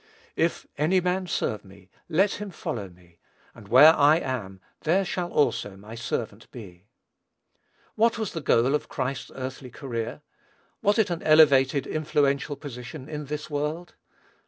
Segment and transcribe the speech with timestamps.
[0.35, 3.19] "If any man serve me, let him follow me;
[3.53, 6.87] and where I am, there shall also my servant be."
[7.93, 10.21] What was the goal of Christ's earthly career?
[10.81, 13.93] Was it an elevated, influential position in this world?